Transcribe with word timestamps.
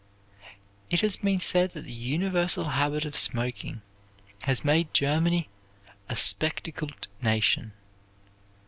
It 0.89 1.01
has 1.01 1.17
been 1.17 1.39
said 1.39 1.73
that 1.75 1.83
the 1.83 1.93
universal 1.93 2.69
habit 2.69 3.05
of 3.05 3.15
smoking 3.15 3.83
has 4.45 4.65
made 4.65 4.95
Germany 4.95 5.47
"a 6.09 6.15
spectacled 6.15 7.07
nation." 7.21 7.73